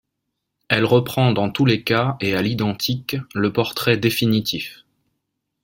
Elle 0.67 0.85
reprend 0.85 1.31
dans 1.31 1.51
tous 1.51 1.63
les 1.65 1.83
cas, 1.83 2.17
et 2.21 2.33
à 2.33 2.41
l’identique, 2.41 3.17
le 3.35 3.53
portrait 3.53 3.97
définitif. 3.97 4.83